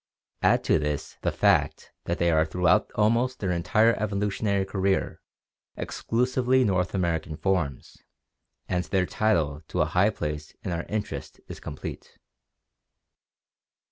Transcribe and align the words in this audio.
Add 0.41 0.63
to 0.63 0.79
this 0.79 1.19
the 1.21 1.31
fact 1.31 1.91
that 2.05 2.17
they 2.17 2.31
are 2.31 2.43
throughout 2.43 2.89
almost 2.95 3.37
their 3.37 3.51
entire 3.51 3.93
evolution 4.01 4.47
ary 4.47 4.65
career 4.65 5.21
exclusively 5.77 6.63
North 6.63 6.95
American 6.95 7.37
forms, 7.37 8.01
and 8.67 8.83
their 8.85 9.05
title 9.05 9.61
to 9.67 9.81
a 9.81 9.85
high 9.93 10.09
place 10.09 10.55
in 10.63 10.71
our 10.71 10.87
interest 10.89 11.39
is 11.47 11.59
complete. 11.59 12.17